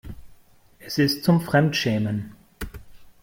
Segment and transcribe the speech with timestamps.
[0.79, 2.31] Es ist zum Fremdschämen.